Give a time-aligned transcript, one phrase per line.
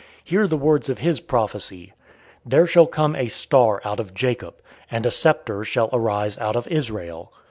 [0.23, 1.93] Hear the words of his prophecy:
[2.43, 4.55] 'There shall come a star out of Jacob,
[4.89, 7.31] and a sceptre shall arise out of Israel.'"